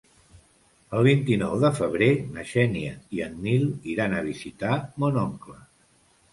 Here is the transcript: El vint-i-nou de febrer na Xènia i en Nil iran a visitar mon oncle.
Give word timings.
El 0.99 1.03
vint-i-nou 1.07 1.53
de 1.65 1.71
febrer 1.81 2.09
na 2.39 2.47
Xènia 2.53 2.97
i 3.19 3.23
en 3.29 3.37
Nil 3.45 3.69
iran 3.95 4.19
a 4.19 4.25
visitar 4.33 4.83
mon 5.05 5.25
oncle. 5.29 5.63